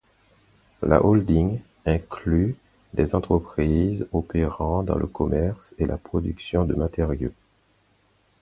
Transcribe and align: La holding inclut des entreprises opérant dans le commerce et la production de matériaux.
La 0.81 0.99
holding 1.05 1.61
inclut 1.85 2.55
des 2.95 3.13
entreprises 3.13 4.07
opérant 4.13 4.81
dans 4.81 4.95
le 4.97 5.05
commerce 5.05 5.75
et 5.77 5.85
la 5.85 5.97
production 5.99 6.65
de 6.65 6.73
matériaux. 6.73 7.35